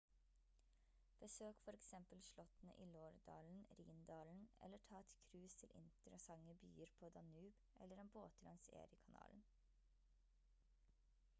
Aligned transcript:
besøk 1.23 1.57
for 1.65 1.71
eksempel 1.79 2.21
slottene 2.29 2.73
i 2.77 2.85
loire-dalen 2.93 3.59
rhine-dalen 3.79 4.39
eller 4.67 4.81
ta 4.87 4.99
et 5.01 5.13
cruise 5.25 5.57
til 5.59 5.69
interessante 5.81 6.53
byer 6.63 6.91
på 7.01 7.09
danube 7.19 7.61
eller 7.87 8.01
en 8.05 8.11
båttur 8.17 8.47
langs 8.49 8.71
erie-kanalen 8.81 9.45